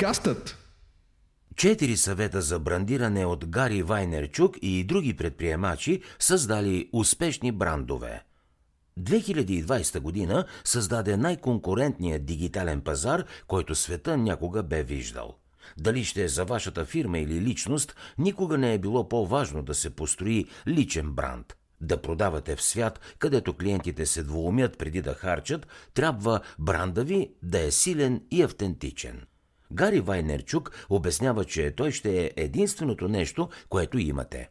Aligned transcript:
Подкастът 0.00 0.56
Четири 1.56 1.96
съвета 1.96 2.42
за 2.42 2.58
брандиране 2.58 3.26
от 3.26 3.46
Гари 3.46 3.82
Вайнерчук 3.82 4.56
и 4.62 4.84
други 4.84 5.16
предприемачи 5.16 6.02
създали 6.18 6.90
успешни 6.92 7.52
брандове. 7.52 8.22
2020 9.00 10.00
година 10.00 10.44
създаде 10.64 11.16
най-конкурентният 11.16 12.24
дигитален 12.24 12.80
пазар, 12.80 13.24
който 13.46 13.74
света 13.74 14.16
някога 14.16 14.62
бе 14.62 14.82
виждал. 14.82 15.36
Дали 15.78 16.04
ще 16.04 16.24
е 16.24 16.28
за 16.28 16.44
вашата 16.44 16.84
фирма 16.84 17.18
или 17.18 17.40
личност, 17.40 17.96
никога 18.18 18.58
не 18.58 18.74
е 18.74 18.78
било 18.78 19.08
по-важно 19.08 19.62
да 19.62 19.74
се 19.74 19.90
построи 19.90 20.46
личен 20.68 21.12
бранд. 21.12 21.56
Да 21.80 22.02
продавате 22.02 22.56
в 22.56 22.62
свят, 22.62 23.00
където 23.18 23.54
клиентите 23.54 24.06
се 24.06 24.22
двоумят 24.22 24.78
преди 24.78 25.02
да 25.02 25.14
харчат, 25.14 25.66
трябва 25.94 26.40
бранда 26.58 27.04
ви 27.04 27.30
да 27.42 27.60
е 27.60 27.70
силен 27.70 28.22
и 28.30 28.42
автентичен. 28.42 29.26
Гари 29.72 30.00
Вайнерчук 30.00 30.86
обяснява, 30.90 31.44
че 31.44 31.70
той 31.70 31.92
ще 31.92 32.24
е 32.24 32.30
единственото 32.36 33.08
нещо, 33.08 33.48
което 33.68 33.98
имате. 33.98 34.50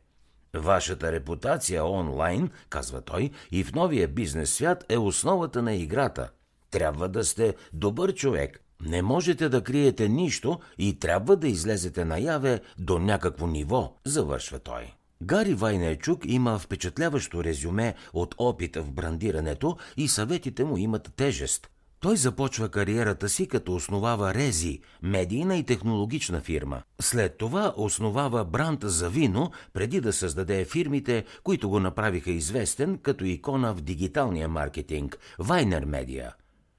Вашата 0.53 1.11
репутация 1.11 1.85
онлайн, 1.85 2.49
казва 2.69 3.01
той, 3.01 3.31
и 3.51 3.63
в 3.63 3.73
новия 3.73 4.07
бизнес 4.07 4.53
свят 4.53 4.85
е 4.89 4.97
основата 4.97 5.61
на 5.61 5.73
играта. 5.73 6.29
Трябва 6.71 7.09
да 7.09 7.25
сте 7.25 7.55
добър 7.73 8.13
човек. 8.13 8.63
Не 8.85 9.01
можете 9.01 9.49
да 9.49 9.63
криете 9.63 10.09
нищо 10.09 10.59
и 10.77 10.99
трябва 10.99 11.35
да 11.35 11.47
излезете 11.47 12.05
наяве 12.05 12.61
до 12.77 12.99
някакво 12.99 13.47
ниво, 13.47 13.95
завършва 14.05 14.59
той. 14.59 14.93
Гари 15.23 15.53
Вайнерчук 15.53 16.21
има 16.25 16.59
впечатляващо 16.59 17.43
резюме 17.43 17.95
от 18.13 18.35
опит 18.37 18.75
в 18.75 18.91
брандирането 18.91 19.77
и 19.97 20.07
съветите 20.07 20.63
му 20.63 20.77
имат 20.77 21.13
тежест– 21.15 21.69
той 21.99 22.17
започва 22.17 22.69
кариерата 22.69 23.29
си 23.29 23.47
като 23.47 23.75
основава 23.75 24.33
Рези, 24.33 24.79
медийна 25.01 25.57
и 25.57 25.63
технологична 25.63 26.41
фирма. 26.41 26.81
След 27.01 27.37
това 27.37 27.73
основава 27.77 28.45
бранд 28.45 28.79
за 28.83 29.09
вино, 29.09 29.51
преди 29.73 30.01
да 30.01 30.13
създаде 30.13 30.65
фирмите, 30.65 31.25
които 31.43 31.69
го 31.69 31.79
направиха 31.79 32.31
известен 32.31 32.97
като 32.97 33.25
икона 33.25 33.73
в 33.73 33.81
дигиталния 33.81 34.49
маркетинг– 34.49 35.17
Вайнер 35.39 35.85
Медиа. 35.85 36.31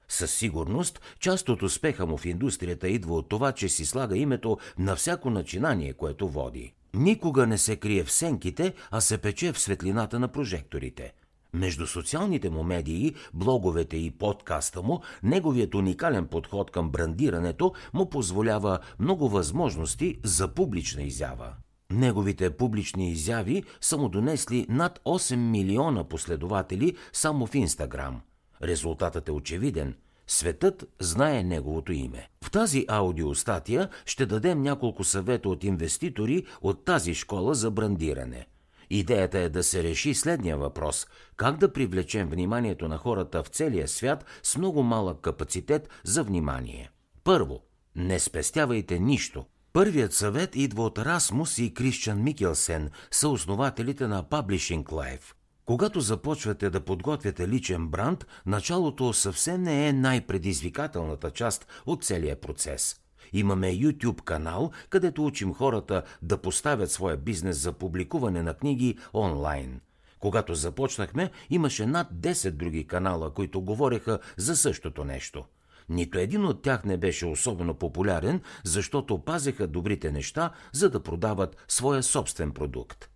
Със 0.07 0.31
сигурност, 0.33 1.01
част 1.19 1.49
от 1.49 1.63
успеха 1.63 2.05
му 2.05 2.17
в 2.17 2.25
индустрията 2.25 2.89
идва 2.89 3.15
от 3.15 3.29
това, 3.29 3.51
че 3.51 3.69
си 3.69 3.85
слага 3.85 4.17
името 4.17 4.57
на 4.77 4.95
всяко 4.95 5.29
начинание, 5.29 5.93
което 5.93 6.29
води. 6.29 6.73
Никога 6.93 7.47
не 7.47 7.57
се 7.57 7.75
крие 7.75 8.03
в 8.03 8.11
сенките, 8.11 8.73
а 8.91 9.01
се 9.01 9.17
пече 9.17 9.51
в 9.51 9.59
светлината 9.59 10.19
на 10.19 10.27
прожекторите– 10.27 11.13
между 11.53 11.87
социалните 11.87 12.49
му 12.49 12.63
медии, 12.63 13.15
блоговете 13.33 13.97
и 13.97 14.11
подкаста 14.11 14.81
му, 14.81 15.01
неговият 15.23 15.75
уникален 15.75 16.27
подход 16.27 16.71
към 16.71 16.89
брандирането 16.89 17.73
му 17.93 18.09
позволява 18.09 18.79
много 18.99 19.29
възможности 19.29 20.19
за 20.23 20.47
публична 20.47 21.03
изява. 21.03 21.53
Неговите 21.91 22.49
публични 22.49 23.11
изяви 23.11 23.63
са 23.81 23.97
му 23.97 24.09
донесли 24.09 24.65
над 24.69 24.99
8 25.05 25.35
милиона 25.35 26.03
последователи 26.03 26.95
само 27.13 27.47
в 27.47 27.55
Инстаграм. 27.55 28.21
Резултатът 28.63 29.27
е 29.27 29.31
очевиден. 29.31 29.95
Светът 30.27 30.85
знае 30.99 31.43
неговото 31.43 31.91
име. 31.91 32.29
В 32.43 32.51
тази 32.51 32.85
аудиостатия 32.87 33.89
ще 34.05 34.25
дадем 34.25 34.61
няколко 34.61 35.03
съвета 35.03 35.49
от 35.49 35.63
инвеститори 35.63 36.45
от 36.61 36.85
тази 36.85 37.13
школа 37.13 37.55
за 37.55 37.71
брандиране– 37.71 38.47
Идеята 38.93 39.39
е 39.39 39.49
да 39.49 39.63
се 39.63 39.83
реши 39.83 40.13
следния 40.13 40.57
въпрос– 40.57 41.07
как 41.35 41.57
да 41.57 41.73
привлечем 41.73 42.29
вниманието 42.29 42.87
на 42.87 42.97
хората 42.97 43.43
в 43.43 43.47
целия 43.47 43.87
свят 43.87 44.25
с 44.43 44.57
много 44.57 44.83
малък 44.83 45.21
капацитет 45.21 45.89
за 46.03 46.23
внимание. 46.23 46.89
Първо, 47.23 47.59
не 47.95 48.19
спестявайте 48.19 48.99
нищо. 48.99 49.45
Първият 49.73 50.13
съвет 50.13 50.55
идва 50.55 50.83
от 50.83 50.99
Расмус 50.99 51.57
и 51.57 51.73
Крищан 51.73 52.23
Микелсен, 52.23 52.89
съоснователите 53.11 54.07
на 54.07 54.23
Publishing 54.23 54.83
Life. 54.83 55.33
Когато 55.65 55.99
започвате 55.99 56.69
да 56.69 56.81
подготвяте 56.81 57.47
личен 57.47 57.87
бранд, 57.87 58.25
началото 58.45 59.13
съвсем 59.13 59.63
не 59.63 59.87
е 59.87 59.93
най-предизвикателната 59.93 61.31
част 61.31 61.67
от 61.85 62.03
целия 62.03 62.41
процес– 62.41 62.95
Имаме 63.33 63.67
YouTube 63.67 64.21
канал, 64.21 64.71
където 64.89 65.25
учим 65.25 65.53
хората 65.53 66.03
да 66.21 66.37
поставят 66.37 66.91
своя 66.91 67.17
бизнес 67.17 67.57
за 67.57 67.73
публикуване 67.73 68.43
на 68.43 68.53
книги 68.53 68.97
онлайн. 69.13 69.81
Когато 70.19 70.55
започнахме, 70.55 71.31
имаше 71.49 71.85
над 71.85 72.07
10 72.13 72.51
други 72.51 72.87
канала, 72.87 73.33
които 73.33 73.61
говореха 73.61 74.19
за 74.37 74.55
същото 74.55 75.03
нещо. 75.03 75.45
Нито 75.89 76.19
един 76.19 76.45
от 76.45 76.61
тях 76.61 76.83
не 76.83 76.97
беше 76.97 77.25
особено 77.25 77.73
популярен, 77.73 78.41
защото 78.63 79.23
пазеха 79.25 79.67
добрите 79.67 80.11
неща, 80.11 80.51
за 80.71 80.89
да 80.89 81.03
продават 81.03 81.57
своя 81.67 82.03
собствен 82.03 82.51
продукт. 82.51 83.09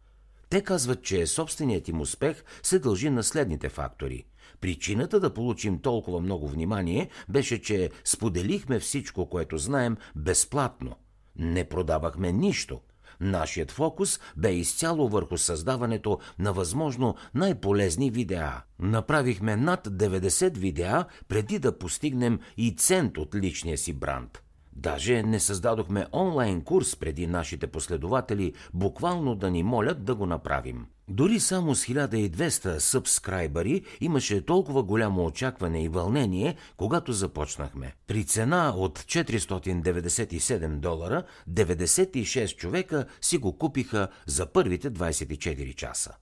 Те 0.49 0.61
казват, 0.61 1.03
че 1.03 1.27
собственият 1.27 1.87
им 1.87 2.01
успех 2.01 2.43
се 2.63 2.79
дължи 2.79 3.09
на 3.09 3.23
следните 3.23 3.69
фактори– 3.69 4.25
Причината 4.61 5.19
да 5.19 5.33
получим 5.33 5.79
толкова 5.79 6.19
много 6.19 6.47
внимание 6.47 7.09
беше, 7.29 7.61
че 7.61 7.89
споделихме 8.03 8.79
всичко, 8.79 9.29
което 9.29 9.57
знаем, 9.57 9.97
безплатно. 10.15 10.95
Не 11.35 11.63
продавахме 11.63 12.31
нищо. 12.31 12.81
Нашият 13.19 13.71
фокус 13.71 14.19
бе 14.37 14.53
изцяло 14.53 15.09
върху 15.09 15.37
създаването 15.37 16.19
на 16.39 16.53
възможно 16.53 17.15
най-полезни 17.33 18.11
видеа. 18.11 18.61
Направихме 18.79 19.55
над 19.55 19.87
90 19.87 20.57
видеа 20.57 21.05
преди 21.27 21.59
да 21.59 21.77
постигнем 21.77 22.39
и 22.57 22.75
цент 22.75 23.17
от 23.17 23.35
личния 23.35 23.77
си 23.77 23.93
бранд. 23.93 24.44
Даже 24.75 25.23
не 25.23 25.39
създадохме 25.39 26.05
онлайн 26.13 26.61
курс 26.61 26.95
преди 26.95 27.27
нашите 27.27 27.67
последователи 27.67 28.53
буквално 28.73 29.35
да 29.35 29.51
ни 29.51 29.63
молят 29.63 30.05
да 30.05 30.15
го 30.15 30.25
направим. 30.25 30.85
Дори 31.07 31.39
само 31.39 31.75
с 31.75 31.85
1200 31.85 32.77
сабскрайбъри 32.77 33.83
имаше 34.01 34.45
толкова 34.45 34.83
голямо 34.83 35.25
очакване 35.25 35.83
и 35.83 35.89
вълнение, 35.89 36.55
когато 36.77 37.13
започнахме. 37.13 37.93
При 38.07 38.23
цена 38.23 38.73
от 38.77 38.99
497 38.99 40.67
долара, 40.67 41.23
96 41.49 42.55
човека 42.55 43.05
си 43.21 43.37
го 43.37 43.57
купиха 43.57 44.07
за 44.25 44.45
първите 44.45 44.91
24 44.91 45.75
часа. 45.75 46.15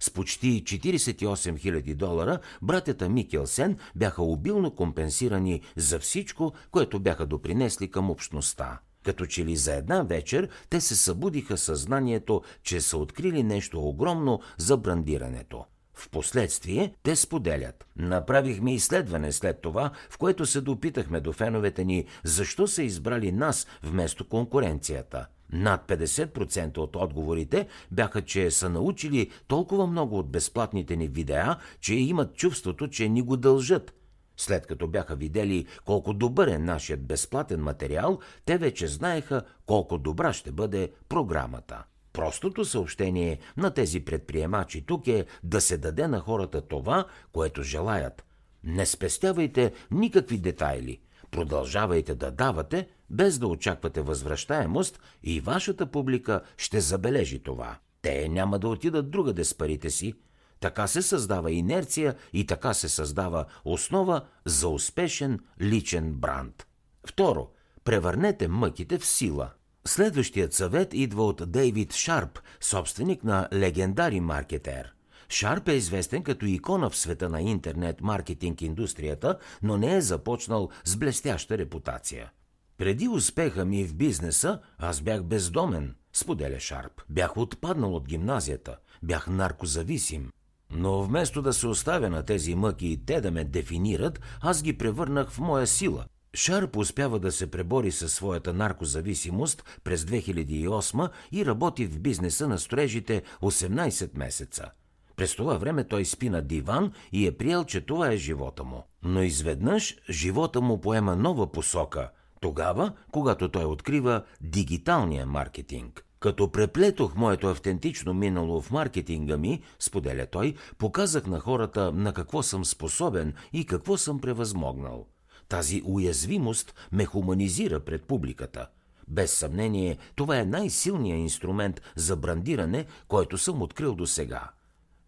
С 0.00 0.10
почти 0.10 0.64
48 0.64 1.24
000 1.24 1.94
долара 1.94 2.38
братята 2.62 3.08
Микелсен 3.08 3.78
бяха 3.96 4.22
обилно 4.22 4.70
компенсирани 4.70 5.60
за 5.76 5.98
всичко, 5.98 6.52
което 6.70 7.00
бяха 7.00 7.26
допринесли 7.26 7.90
към 7.90 8.10
общността. 8.10 8.78
Като 9.04 9.26
че 9.26 9.44
ли 9.44 9.56
за 9.56 9.74
една 9.74 10.02
вечер 10.02 10.48
те 10.70 10.80
се 10.80 10.96
събудиха 10.96 11.56
съзнанието, 11.58 12.42
че 12.62 12.80
са 12.80 12.96
открили 12.98 13.42
нещо 13.42 13.80
огромно 13.80 14.40
за 14.58 14.76
брандирането. 14.76 15.64
Впоследствие 15.94 16.94
те 17.02 17.16
споделят. 17.16 17.86
Направихме 17.96 18.74
изследване 18.74 19.32
след 19.32 19.60
това, 19.62 19.90
в 20.10 20.18
което 20.18 20.46
се 20.46 20.60
допитахме 20.60 21.20
до 21.20 21.32
феновете 21.32 21.84
ни, 21.84 22.04
защо 22.24 22.66
са 22.66 22.82
избрали 22.82 23.32
нас 23.32 23.66
вместо 23.82 24.28
конкуренцията. 24.28 25.26
Над 25.52 25.88
50% 25.88 26.78
от 26.78 26.96
отговорите 26.96 27.66
бяха, 27.90 28.22
че 28.22 28.50
са 28.50 28.70
научили 28.70 29.30
толкова 29.46 29.86
много 29.86 30.18
от 30.18 30.30
безплатните 30.30 30.96
ни 30.96 31.08
видеа, 31.08 31.56
че 31.80 31.94
имат 31.94 32.34
чувството, 32.34 32.88
че 32.88 33.08
ни 33.08 33.22
го 33.22 33.36
дължат. 33.36 33.94
След 34.36 34.66
като 34.66 34.88
бяха 34.88 35.16
видели 35.16 35.66
колко 35.84 36.12
добър 36.12 36.48
е 36.48 36.58
нашият 36.58 37.06
безплатен 37.06 37.62
материал, 37.62 38.18
те 38.44 38.58
вече 38.58 38.86
знаеха 38.86 39.42
колко 39.66 39.98
добра 39.98 40.32
ще 40.32 40.52
бъде 40.52 40.92
програмата. 41.08 41.84
Простото 42.12 42.64
съобщение 42.64 43.38
на 43.56 43.70
тези 43.70 44.00
предприемачи 44.00 44.86
тук 44.86 45.06
е 45.06 45.26
да 45.44 45.60
се 45.60 45.78
даде 45.78 46.08
на 46.08 46.20
хората 46.20 46.60
това, 46.60 47.04
което 47.32 47.62
желаят. 47.62 48.24
Не 48.64 48.86
спестявайте 48.86 49.72
никакви 49.90 50.38
детайли. 50.38 51.00
Продължавайте 51.36 52.14
да 52.14 52.30
давате, 52.30 52.88
без 53.10 53.38
да 53.38 53.46
очаквате 53.46 54.00
възвръщаемост 54.00 55.00
и 55.22 55.40
вашата 55.40 55.86
публика 55.86 56.40
ще 56.56 56.80
забележи 56.80 57.38
това. 57.38 57.78
Те 58.02 58.28
няма 58.28 58.58
да 58.58 58.68
отидат 58.68 59.10
другаде 59.10 59.44
с 59.44 59.54
парите 59.54 59.90
си. 59.90 60.14
Така 60.60 60.86
се 60.86 61.02
създава 61.02 61.50
инерция 61.52 62.14
и 62.32 62.46
така 62.46 62.74
се 62.74 62.88
създава 62.88 63.44
основа 63.64 64.24
за 64.44 64.68
успешен 64.68 65.38
личен 65.60 66.12
бранд. 66.12 66.66
Второ, 67.06 67.50
превърнете 67.84 68.48
мъките 68.48 68.98
в 68.98 69.06
сила. 69.06 69.50
Следващият 69.86 70.52
съвет 70.52 70.94
идва 70.94 71.26
от 71.26 71.50
Дейвид 71.50 71.94
Шарп, 71.94 72.38
собственик 72.60 73.24
на 73.24 73.48
легендари 73.52 74.20
маркетер. 74.20 74.95
Шарп 75.28 75.68
е 75.68 75.72
известен 75.72 76.22
като 76.22 76.46
икона 76.46 76.90
в 76.90 76.96
света 76.96 77.28
на 77.28 77.42
интернет 77.42 78.00
маркетинг 78.00 78.62
индустрията, 78.62 79.38
но 79.62 79.76
не 79.76 79.96
е 79.96 80.00
започнал 80.00 80.70
с 80.84 80.96
блестяща 80.96 81.58
репутация. 81.58 82.30
Преди 82.78 83.08
успеха 83.08 83.64
ми 83.64 83.84
в 83.84 83.94
бизнеса, 83.94 84.60
аз 84.78 85.00
бях 85.00 85.24
бездомен, 85.24 85.94
споделя 86.12 86.60
Шарп. 86.60 87.02
Бях 87.08 87.36
отпаднал 87.36 87.94
от 87.94 88.08
гимназията, 88.08 88.76
бях 89.02 89.26
наркозависим. 89.26 90.30
Но 90.70 91.02
вместо 91.02 91.42
да 91.42 91.52
се 91.52 91.66
оставя 91.66 92.10
на 92.10 92.22
тези 92.22 92.54
мъки 92.54 92.86
и 92.86 93.04
те 93.04 93.20
да 93.20 93.30
ме 93.30 93.44
дефинират, 93.44 94.20
аз 94.40 94.62
ги 94.62 94.78
превърнах 94.78 95.30
в 95.30 95.38
моя 95.38 95.66
сила. 95.66 96.04
Шарп 96.34 96.76
успява 96.76 97.20
да 97.20 97.32
се 97.32 97.50
пребори 97.50 97.92
със 97.92 98.14
своята 98.14 98.52
наркозависимост 98.52 99.80
през 99.84 100.04
2008 100.04 101.10
и 101.32 101.46
работи 101.46 101.86
в 101.86 102.00
бизнеса 102.00 102.48
на 102.48 102.58
строежите 102.58 103.22
18 103.42 104.18
месеца. 104.18 104.70
През 105.16 105.36
това 105.36 105.58
време 105.58 105.84
той 105.84 106.04
спи 106.04 106.30
на 106.30 106.42
диван 106.42 106.92
и 107.12 107.26
е 107.26 107.36
приел, 107.36 107.64
че 107.64 107.80
това 107.80 108.08
е 108.08 108.16
живота 108.16 108.64
му. 108.64 108.82
Но 109.02 109.22
изведнъж 109.22 109.96
живота 110.10 110.60
му 110.60 110.80
поема 110.80 111.16
нова 111.16 111.52
посока, 111.52 112.10
тогава, 112.40 112.92
когато 113.12 113.48
той 113.48 113.64
открива 113.64 114.24
дигиталния 114.40 115.26
маркетинг. 115.26 116.06
Като 116.20 116.52
преплетох 116.52 117.14
моето 117.14 117.46
автентично 117.46 118.14
минало 118.14 118.60
в 118.60 118.70
маркетинга 118.70 119.36
ми, 119.36 119.62
споделя 119.78 120.26
той, 120.26 120.54
показах 120.78 121.26
на 121.26 121.40
хората 121.40 121.92
на 121.92 122.12
какво 122.12 122.42
съм 122.42 122.64
способен 122.64 123.34
и 123.52 123.66
какво 123.66 123.96
съм 123.96 124.20
превъзмогнал. 124.20 125.06
Тази 125.48 125.82
уязвимост 125.84 126.74
ме 126.92 127.04
хуманизира 127.04 127.80
пред 127.80 128.02
публиката. 128.02 128.66
Без 129.08 129.32
съмнение, 129.32 129.98
това 130.14 130.38
е 130.38 130.44
най-силният 130.44 131.18
инструмент 131.18 131.80
за 131.96 132.16
брандиране, 132.16 132.86
който 133.08 133.38
съм 133.38 133.62
открил 133.62 133.94
до 133.94 134.06
сега. 134.06 134.50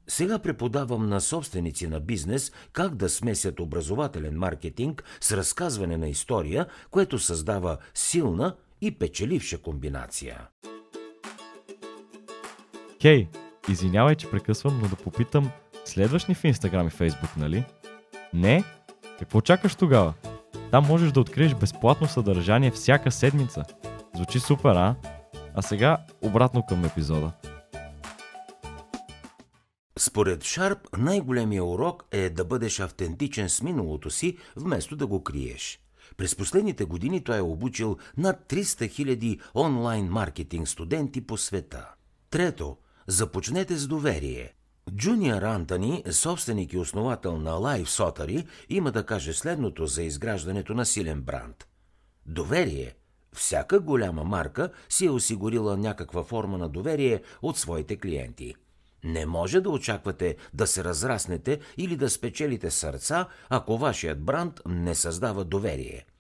Сега 0.08 0.38
преподавам 0.38 1.08
на 1.08 1.20
собственици 1.20 1.86
на 1.86 2.00
бизнес 2.00 2.52
как 2.72 2.94
да 2.94 3.08
смесят 3.08 3.60
образователен 3.60 4.38
маркетинг 4.38 5.04
с 5.20 5.32
разказване 5.32 5.96
на 5.96 6.08
история, 6.08 6.66
което 6.90 7.18
създава 7.18 7.78
силна 7.94 8.56
и 8.80 8.90
печеливша 8.90 9.58
комбинация. 9.58 10.48
Хей, 13.02 13.26
okay, 13.26 13.36
извинявай, 13.70 14.14
че 14.14 14.30
прекъсвам, 14.30 14.80
но 14.82 14.88
да 14.88 14.96
попитам, 14.96 15.50
следваш 15.84 16.26
ни 16.26 16.34
в 16.34 16.44
Инстаграм 16.44 16.86
и 16.86 16.90
Фейсбук, 16.90 17.36
нали? 17.36 17.64
Не? 18.34 18.64
Какво 19.18 19.40
чакаш 19.40 19.74
тогава? 19.74 20.14
Там 20.70 20.86
можеш 20.86 21.12
да 21.12 21.20
откриеш 21.20 21.54
безплатно 21.54 22.06
съдържание 22.06 22.70
всяка 22.70 23.12
седмица. 23.12 23.64
Звучи 24.14 24.40
супер, 24.40 24.74
а? 24.76 24.94
А 25.54 25.62
сега 25.62 25.98
обратно 26.22 26.62
към 26.68 26.84
епизода. 26.84 27.32
Според 29.98 30.44
Шарп, 30.44 30.78
най-големия 30.98 31.64
урок 31.64 32.04
е 32.12 32.30
да 32.30 32.44
бъдеш 32.44 32.80
автентичен 32.80 33.48
с 33.48 33.62
миналото 33.62 34.10
си, 34.10 34.36
вместо 34.56 34.96
да 34.96 35.06
го 35.06 35.24
криеш. 35.24 35.80
През 36.16 36.36
последните 36.36 36.84
години 36.84 37.24
той 37.24 37.38
е 37.38 37.42
обучил 37.42 37.96
над 38.16 38.36
300 38.48 38.62
000 38.62 39.40
онлайн 39.54 40.06
маркетинг 40.06 40.68
студенти 40.68 41.20
по 41.20 41.36
света. 41.36 41.88
Трето, 42.30 42.76
започнете 43.06 43.76
с 43.76 43.86
доверие. 43.86 44.54
Джуниор 44.96 45.42
Антони, 45.42 46.04
собственик 46.10 46.72
и 46.72 46.78
основател 46.78 47.38
на 47.38 47.50
Live 47.50 47.86
Sotary, 47.86 48.46
има 48.68 48.92
да 48.92 49.06
каже 49.06 49.32
следното 49.32 49.86
за 49.86 50.02
изграждането 50.02 50.74
на 50.74 50.86
силен 50.86 51.22
бранд. 51.22 51.68
Доверие. 52.26 52.94
Всяка 53.32 53.80
голяма 53.80 54.24
марка 54.24 54.70
си 54.88 55.06
е 55.06 55.10
осигурила 55.10 55.76
някаква 55.76 56.24
форма 56.24 56.58
на 56.58 56.68
доверие 56.68 57.22
от 57.42 57.58
своите 57.58 57.96
клиенти. 57.96 58.54
Не 59.04 59.26
може 59.26 59.60
да 59.60 59.70
очаквате 59.70 60.36
да 60.54 60.66
се 60.66 60.84
разраснете 60.84 61.60
или 61.76 61.96
да 61.96 62.10
спечелите 62.10 62.70
сърца, 62.70 63.28
ако 63.48 63.78
вашият 63.78 64.24
бранд 64.24 64.60
не 64.66 64.94
създава 64.94 65.44
доверие– 65.44 66.06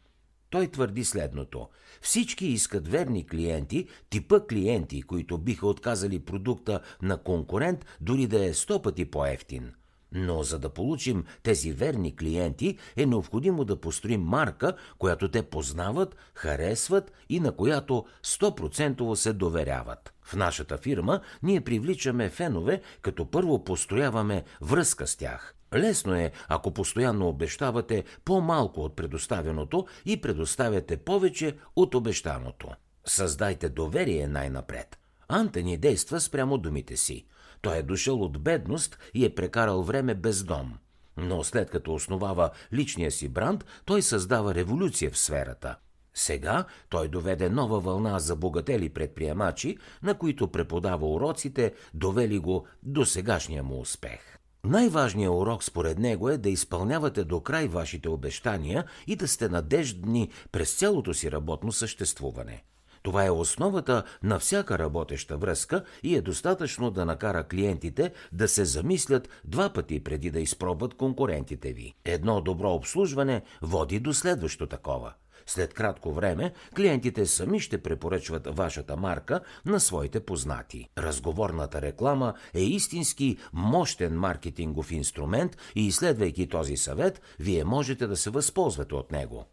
той 0.50 0.66
твърди 0.66 1.04
следното. 1.04 1.68
Всички 2.02 2.46
искат 2.46 2.88
верни 2.88 3.26
клиенти, 3.26 3.86
типа 4.10 4.40
клиенти, 4.40 5.02
които 5.02 5.38
биха 5.38 5.66
отказали 5.66 6.18
продукта 6.18 6.80
на 7.02 7.16
конкурент, 7.22 7.86
дори 8.00 8.26
да 8.26 8.44
е 8.44 8.54
сто 8.54 8.82
пъти 8.82 9.04
по-ефтин. 9.04 9.72
Но 10.12 10.42
за 10.42 10.58
да 10.58 10.68
получим 10.68 11.24
тези 11.42 11.72
верни 11.72 12.16
клиенти, 12.16 12.78
е 12.96 13.06
необходимо 13.06 13.64
да 13.64 13.80
построим 13.80 14.22
марка, 14.22 14.72
която 14.98 15.30
те 15.30 15.42
познават, 15.42 16.16
харесват 16.34 17.12
и 17.28 17.40
на 17.40 17.52
която 17.52 18.04
100% 18.24 19.14
се 19.14 19.32
доверяват. 19.32 20.12
В 20.22 20.34
нашата 20.34 20.78
фирма 20.78 21.20
ние 21.42 21.60
привличаме 21.60 22.30
фенове, 22.30 22.82
като 23.02 23.30
първо 23.30 23.64
построяваме 23.64 24.44
връзка 24.60 25.06
с 25.06 25.16
тях. 25.16 25.54
Лесно 25.74 26.14
е, 26.14 26.32
ако 26.48 26.70
постоянно 26.70 27.28
обещавате 27.28 28.04
по-малко 28.24 28.80
от 28.80 28.96
предоставеното 28.96 29.86
и 30.06 30.20
предоставяте 30.20 30.96
повече 30.96 31.56
от 31.76 31.94
обещаното. 31.94 32.68
Създайте 33.04 33.68
доверие 33.68 34.26
най-напред. 34.26 34.98
Антони 35.28 35.76
действа 35.76 36.20
спрямо 36.20 36.58
думите 36.58 36.96
си. 36.96 37.26
Той 37.62 37.76
е 37.76 37.82
дошъл 37.82 38.22
от 38.22 38.42
бедност 38.42 38.98
и 39.14 39.24
е 39.24 39.34
прекарал 39.34 39.82
време 39.82 40.14
без 40.14 40.44
дом. 40.44 40.74
Но 41.16 41.44
след 41.44 41.70
като 41.70 41.94
основава 41.94 42.50
личния 42.72 43.10
си 43.10 43.28
бранд, 43.28 43.64
той 43.84 44.02
създава 44.02 44.54
революция 44.54 45.10
в 45.10 45.18
сферата. 45.18 45.76
Сега 46.14 46.64
той 46.88 47.08
доведе 47.08 47.50
нова 47.50 47.80
вълна 47.80 48.18
за 48.18 48.36
богатели 48.36 48.88
предприемачи, 48.88 49.78
на 50.02 50.14
които 50.14 50.48
преподава 50.48 51.06
уроците, 51.06 51.74
довели 51.94 52.38
го 52.38 52.66
до 52.82 53.04
сегашния 53.04 53.62
му 53.62 53.80
успех. 53.80 54.38
Най-важният 54.64 55.34
урок 55.34 55.64
според 55.64 55.98
него 55.98 56.28
е 56.28 56.38
да 56.38 56.48
изпълнявате 56.48 57.24
до 57.24 57.40
край 57.40 57.68
вашите 57.68 58.08
обещания 58.08 58.84
и 59.06 59.16
да 59.16 59.28
сте 59.28 59.48
надеждни 59.48 60.30
през 60.52 60.74
цялото 60.74 61.14
си 61.14 61.32
работно 61.32 61.72
съществуване. 61.72 62.64
Това 63.08 63.24
е 63.24 63.30
основата 63.30 64.02
на 64.22 64.38
всяка 64.38 64.78
работеща 64.78 65.36
връзка 65.36 65.84
и 66.02 66.16
е 66.16 66.20
достатъчно 66.20 66.90
да 66.90 67.04
накара 67.04 67.44
клиентите 67.44 68.12
да 68.32 68.48
се 68.48 68.64
замислят 68.64 69.28
два 69.44 69.72
пъти 69.72 70.04
преди 70.04 70.30
да 70.30 70.40
изпробват 70.40 70.94
конкурентите 70.94 71.72
ви. 71.72 71.94
Едно 72.04 72.40
добро 72.40 72.70
обслужване 72.70 73.42
води 73.62 74.00
до 74.00 74.14
следващо 74.14 74.66
такова– 74.66 75.12
след 75.46 75.74
кратко 75.74 76.12
време 76.12 76.52
клиентите 76.76 77.26
сами 77.26 77.60
ще 77.60 77.82
препоръчват 77.82 78.56
вашата 78.56 78.96
марка 78.96 79.40
на 79.66 79.80
своите 79.80 80.20
познати. 80.20 80.88
Разговорната 80.98 81.82
реклама 81.82 82.34
е 82.54 82.60
истински 82.60 83.36
мощен 83.52 84.18
маркетингов 84.18 84.92
инструмент 84.92 85.56
и 85.74 85.86
изследвайки 85.86 86.48
този 86.48 86.76
съвет, 86.76 87.22
вие 87.38 87.64
можете 87.64 88.06
да 88.06 88.16
се 88.16 88.30
възползвате 88.30 88.94
от 88.94 89.12
него. 89.12 89.46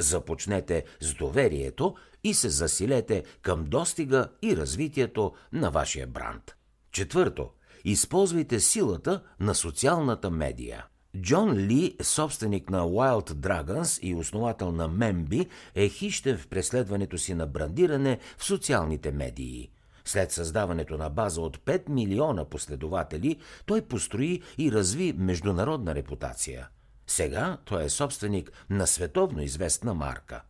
Започнете 0.00 0.84
с 1.00 1.14
доверието 1.14 1.94
и 2.24 2.34
се 2.34 2.48
засилете 2.48 3.24
към 3.42 3.64
достига 3.64 4.28
и 4.42 4.56
развитието 4.56 5.32
на 5.52 5.70
вашия 5.70 6.06
бранд. 6.06 6.56
Четвърто, 6.92 7.50
използвайте 7.84 8.60
силата 8.60 9.22
на 9.40 9.54
социалната 9.54 10.30
медия. 10.30 10.86
Джон 11.20 11.56
Ли, 11.56 11.96
собственик 12.02 12.70
на 12.70 12.82
Wild 12.82 13.30
Dragons 13.30 14.00
и 14.00 14.14
основател 14.14 14.72
на 14.72 14.88
Мемби, 14.88 15.48
е 15.74 15.88
хищен 15.88 16.38
в 16.38 16.48
преследването 16.48 17.18
си 17.18 17.34
на 17.34 17.46
брандиране 17.46 18.18
в 18.38 18.44
социалните 18.44 19.12
медии. 19.12 19.70
След 20.04 20.32
създаването 20.32 20.98
на 20.98 21.10
база 21.10 21.40
от 21.40 21.58
5 21.58 21.88
милиона 21.88 22.44
последователи, 22.44 23.36
той 23.66 23.82
построи 23.82 24.42
и 24.58 24.72
разви 24.72 25.12
международна 25.12 25.94
репутация. 25.94 26.68
Сега 27.08 27.58
той 27.64 27.84
е 27.84 27.88
собственик 27.88 28.52
на 28.70 28.86
световно 28.86 29.42
известна 29.42 29.94
марка. 29.94 30.42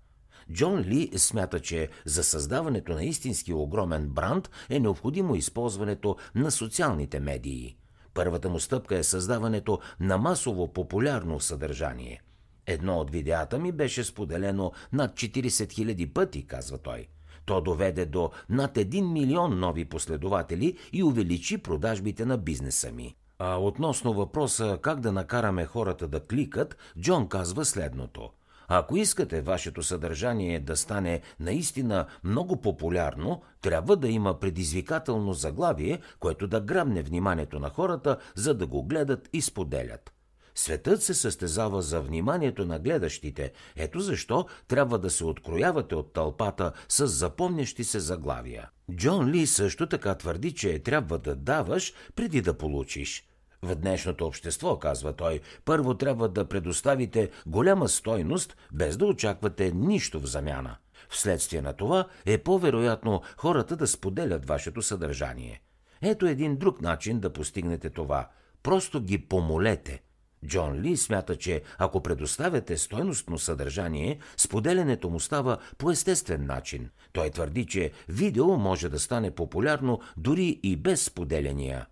Джон 0.52 0.80
Ли 0.80 1.10
смята, 1.16 1.60
че 1.60 1.88
за 2.04 2.24
създаването 2.24 2.92
на 2.92 3.04
истински 3.04 3.52
огромен 3.52 4.08
бранд 4.08 4.50
е 4.70 4.80
необходимо 4.80 5.34
използването 5.34 6.16
на 6.34 6.50
социалните 6.50 7.20
медии– 7.20 7.76
Първата 8.18 8.48
му 8.48 8.60
стъпка 8.60 8.98
е 8.98 9.02
създаването 9.02 9.80
на 10.00 10.18
масово 10.18 10.72
популярно 10.72 11.40
съдържание. 11.40 12.22
Едно 12.66 12.98
от 12.98 13.10
видеята 13.10 13.58
ми 13.58 13.72
беше 13.72 14.04
споделено 14.04 14.72
над 14.92 15.12
40 15.12 15.48
000 15.48 16.12
пъти, 16.12 16.46
казва 16.46 16.78
той. 16.78 17.06
То 17.44 17.60
доведе 17.60 18.06
до 18.06 18.30
над 18.48 18.74
1 18.74 19.12
милион 19.12 19.58
нови 19.58 19.84
последователи 19.84 20.78
и 20.92 21.02
увеличи 21.02 21.58
продажбите 21.58 22.24
на 22.24 22.38
бизнеса 22.38 22.92
ми. 22.92 23.16
А 23.38 23.57
относно 23.57 24.12
въпроса 24.12 24.78
как 24.83 25.00
да 25.00 25.12
накараме 25.12 25.66
хората 25.66 26.09
да 26.09 26.21
кликат, 26.21 26.76
Джон 27.00 27.28
казва 27.28 27.64
следното. 27.64 28.30
Ако 28.68 28.97
искате 28.97 29.40
вашето 29.40 29.83
съдържание 29.83 30.61
да 30.61 30.76
стане 30.76 31.21
наистина 31.40 32.07
много 32.25 32.61
популярно, 32.61 33.42
трябва 33.61 33.97
да 33.97 34.09
има 34.09 34.40
предизвикателно 34.40 35.33
заглавие, 35.33 36.00
което 36.21 36.47
да 36.47 36.61
грабне 36.61 37.02
вниманието 37.02 37.59
на 37.59 37.68
хората, 37.68 38.16
за 38.35 38.54
да 38.54 38.66
го 38.66 38.83
гледат 38.83 39.28
и 39.33 39.42
споделят. 39.42 40.12
Светът 40.54 41.02
се 41.02 41.14
състезава 41.14 41.83
за 41.83 42.00
вниманието 42.00 42.64
на 42.64 42.78
гледащите. 42.78 43.52
Ето 43.76 44.00
защо 44.00 44.47
трябва 44.68 44.99
да 44.99 45.11
се 45.11 45.25
откроявате 45.25 45.95
от 45.95 46.12
тълпата 46.12 46.73
с 46.88 47.07
запомнящи 47.07 47.85
се 47.85 48.00
заглавия. 48.00 48.71
Джон 48.92 49.30
Ли 49.30 49.47
също 49.47 49.87
така 49.87 50.14
твърди, 50.14 50.54
че 50.54 50.78
трябва 50.78 51.18
да 51.18 51.37
даваш 51.37 51.92
преди 52.16 52.40
да 52.40 52.54
получиш. 52.54 53.27
В 53.62 53.74
днешното 53.74 54.26
общество, 54.26 54.78
казва 54.78 55.12
той, 55.12 55.40
първо 55.64 55.94
трябва 55.94 56.28
да 56.28 56.48
предоставите 56.48 57.30
голяма 57.46 57.88
стойност, 57.88 58.56
без 58.72 58.96
да 58.96 59.06
очаквате 59.06 59.72
нищо 59.72 60.20
в 60.20 60.26
замяна. 60.26 60.76
Вследствие 61.08 61.62
на 61.62 61.72
това 61.72 62.08
е 62.26 62.38
по-вероятно 62.38 63.22
хората 63.36 63.76
да 63.76 63.86
споделят 63.86 64.46
вашето 64.46 64.82
съдържание. 64.82 65.62
Ето 66.02 66.26
един 66.26 66.56
друг 66.56 66.82
начин 66.82 67.20
да 67.20 67.32
постигнете 67.32 67.90
това. 67.90 68.28
Просто 68.62 69.00
ги 69.00 69.18
помолете. 69.18 70.02
Джон 70.46 70.80
Ли 70.80 70.96
смята, 70.96 71.36
че 71.36 71.62
ако 71.78 72.02
предоставяте 72.02 72.76
стойностно 72.76 73.38
съдържание, 73.38 74.18
споделянето 74.36 75.10
му 75.10 75.20
става 75.20 75.58
по 75.78 75.90
естествен 75.90 76.46
начин. 76.46 76.90
Той 77.12 77.30
твърди, 77.30 77.66
че 77.66 77.92
видео 78.08 78.56
може 78.56 78.88
да 78.88 78.98
стане 78.98 79.30
популярно 79.30 80.00
дори 80.16 80.60
и 80.62 80.76
без 80.76 81.04
споделяния. 81.04 81.86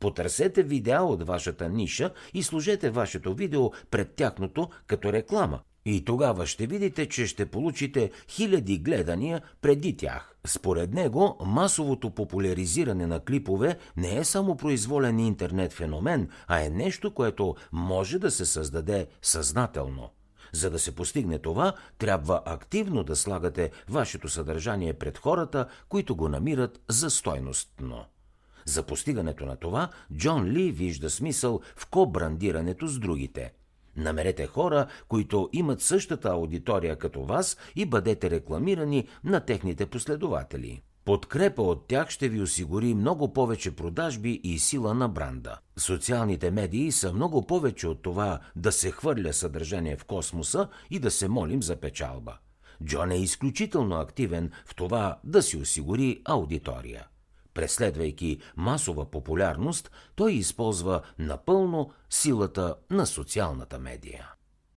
Потърсете 0.00 0.62
видеа 0.62 1.02
от 1.02 1.26
вашата 1.26 1.68
ниша 1.68 2.10
и 2.34 2.42
служете 2.42 2.90
вашето 2.90 3.34
видео 3.34 3.70
пред 3.90 4.14
тяхното 4.14 4.68
като 4.86 5.12
реклама. 5.12 5.60
И 5.84 6.04
тогава 6.04 6.46
ще 6.46 6.66
видите, 6.66 7.06
че 7.06 7.26
ще 7.26 7.46
получите 7.46 8.10
хиляди 8.28 8.78
гледания 8.78 9.42
преди 9.62 9.96
тях. 9.96 10.34
Според 10.46 10.94
него, 10.94 11.36
масовото 11.44 12.10
популяризиране 12.10 13.06
на 13.06 13.20
клипове 13.20 13.78
не 13.96 14.16
е 14.16 14.24
само 14.24 14.56
произволен 14.56 15.18
интернет 15.18 15.72
феномен, 15.72 16.28
а 16.46 16.60
е 16.60 16.70
нещо, 16.70 17.14
което 17.14 17.54
може 17.72 18.18
да 18.18 18.30
се 18.30 18.46
създаде 18.46 19.06
съзнателно. 19.22 20.10
За 20.52 20.70
да 20.70 20.78
се 20.78 20.94
постигне 20.94 21.38
това, 21.38 21.72
трябва 21.98 22.42
активно 22.44 23.04
да 23.04 23.16
слагате 23.16 23.70
вашето 23.88 24.28
съдържание 24.28 24.94
пред 24.94 25.18
хората, 25.18 25.66
които 25.88 26.16
го 26.16 26.28
намират 26.28 26.80
за 26.88 27.10
стойностно. 27.10 28.04
За 28.70 28.82
постигането 28.82 29.46
на 29.46 29.56
това, 29.56 29.88
Джон 30.16 30.46
Ли 30.46 30.72
вижда 30.72 31.10
смисъл 31.10 31.60
в 31.76 31.86
кобрандирането 31.86 32.86
с 32.86 32.98
другите. 32.98 33.52
Намерете 33.96 34.46
хора, 34.46 34.86
които 35.08 35.50
имат 35.52 35.80
същата 35.80 36.28
аудитория 36.28 36.96
като 36.96 37.24
вас 37.24 37.56
и 37.76 37.86
бъдете 37.86 38.30
рекламирани 38.30 39.08
на 39.24 39.40
техните 39.40 39.86
последователи. 39.86 40.82
Подкрепа 41.04 41.62
от 41.62 41.88
тях 41.88 42.10
ще 42.10 42.28
ви 42.28 42.40
осигури 42.40 42.94
много 42.94 43.32
повече 43.32 43.76
продажби 43.76 44.40
и 44.44 44.58
сила 44.58 44.94
на 44.94 45.08
бранда. 45.08 45.58
Социалните 45.76 46.50
медии 46.50 46.92
са 46.92 47.12
много 47.12 47.46
повече 47.46 47.88
от 47.88 48.02
това 48.02 48.40
да 48.56 48.72
се 48.72 48.90
хвърля 48.90 49.32
съдържание 49.32 49.96
в 49.96 50.04
космоса 50.04 50.68
и 50.90 50.98
да 50.98 51.10
се 51.10 51.28
молим 51.28 51.62
за 51.62 51.76
печалба. 51.76 52.38
Джон 52.84 53.10
е 53.10 53.16
изключително 53.16 53.96
активен 53.96 54.50
в 54.66 54.74
това 54.74 55.18
да 55.24 55.42
си 55.42 55.56
осигури 55.56 56.22
аудитория. 56.24 57.06
Преследвайки 57.60 58.38
масова 58.56 59.10
популярност, 59.10 59.90
той 60.14 60.32
използва 60.32 61.02
напълно 61.18 61.90
силата 62.10 62.74
на 62.90 63.06
социалната 63.06 63.78
медия. 63.78 64.30